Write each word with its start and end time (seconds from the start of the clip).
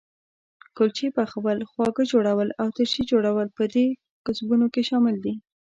کلچې 0.77 1.07
پخول، 1.17 1.59
خواږه 1.69 2.03
جوړول 2.11 2.49
او 2.61 2.67
ترشي 2.77 3.03
جوړول 3.11 3.47
په 3.57 3.63
دې 3.73 3.85
کسبونو 4.25 4.65
کې 4.73 4.81
شامل 4.89 5.15
دي. 5.25 5.33